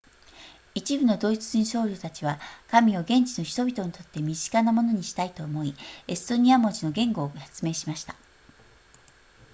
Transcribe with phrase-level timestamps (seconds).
[0.73, 2.39] 一部のドイツ人僧侶たちは
[2.71, 5.75] 神を現地の人々にとって身近なものにしたいと思い
[6.07, 8.15] エストニア文字の言語を発明しました